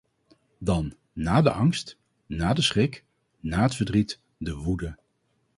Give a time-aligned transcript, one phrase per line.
[0.59, 3.05] Dan, na de angst, na de schrik,
[3.39, 4.97] na het verdriet, de woede.